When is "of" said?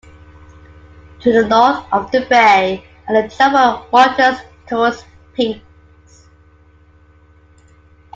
1.91-2.09